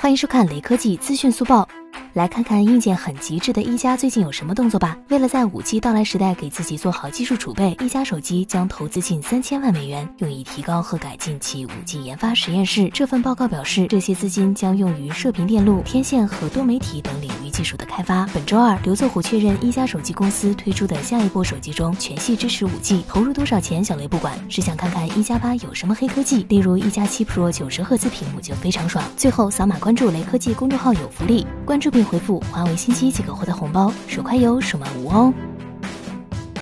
[0.00, 1.68] 欢迎收看雷科技资讯速报。
[2.14, 4.96] 来看看硬件很极致的一加最近有什么动作吧。
[5.10, 12.88] 为了在五 G 到来时代给自己做好技术储备，一加手机将投资近三千万美元，用以提高和改进其五 G 研发实验室。
[12.94, 18.24] 这份报告表示，这些资金将用于射频电路、天线和多媒体等领域技术的开发。
[18.32, 26.44] 本周二，刘作虎确认一加手机公司推出的下一波手机中全系支持五 G，投入多少钱小雷不管，是想看看一加八有什么黑科技。
[26.44, 29.04] 例如一加七 Pro 九十赫兹屏幕就非常爽。
[29.14, 32.74] 最后扫码关注雷科技公众号有福利，关注并回复华为。
[32.74, 35.49] 信息即可获得红包，手快有，手慢无哦。